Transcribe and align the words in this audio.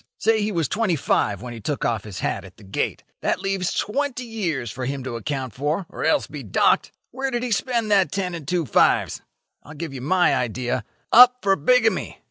Say 0.17 0.41
he 0.41 0.51
was 0.51 0.67
twenty 0.67 0.95
five 0.95 1.43
when 1.43 1.53
he 1.53 1.59
took 1.61 1.85
off 1.85 2.05
his 2.05 2.21
hat 2.21 2.43
at 2.43 2.57
the 2.57 2.63
gate. 2.63 3.03
That 3.21 3.39
leaves 3.39 3.71
twenty 3.71 4.23
years 4.25 4.71
for 4.71 4.85
him 4.85 5.03
to 5.03 5.15
account 5.15 5.53
for, 5.53 5.85
or 5.89 6.03
else 6.03 6.25
be 6.25 6.41
docked. 6.41 6.91
Where 7.11 7.29
did 7.29 7.43
he 7.43 7.51
spend 7.51 7.91
that 7.91 8.11
ten 8.11 8.33
and 8.33 8.47
two 8.47 8.65
fives? 8.65 9.21
I'll 9.61 9.75
give 9.75 9.93
you 9.93 10.01
my 10.01 10.33
idea. 10.35 10.85
Up 11.11 11.37
for 11.43 11.55
bigamy. 11.55 12.17